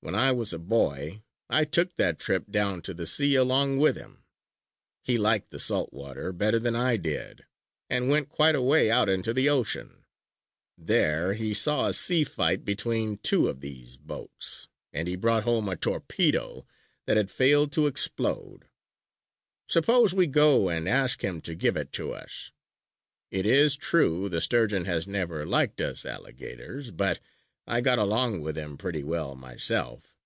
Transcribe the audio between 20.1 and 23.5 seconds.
we go and ask him to give it to us. It